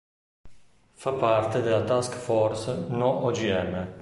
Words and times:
Fa 0.95 1.11
parte 1.13 1.61
della 1.61 1.83
Task 1.83 2.15
force 2.15 2.85
No 2.89 3.23
Ogm. 3.23 3.87